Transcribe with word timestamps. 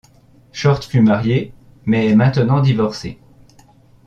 Short 0.51 0.83
fut 0.83 1.01
marié, 1.01 1.53
mais 1.85 2.07
est 2.09 2.15
maintenant 2.15 2.59
divorcé. 2.59 3.19